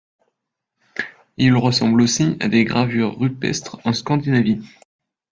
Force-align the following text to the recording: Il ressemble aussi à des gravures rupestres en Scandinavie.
Il 1.37 1.55
ressemble 1.55 2.01
aussi 2.01 2.35
à 2.39 2.47
des 2.47 2.63
gravures 2.63 3.19
rupestres 3.19 3.77
en 3.85 3.93
Scandinavie. 3.93 4.67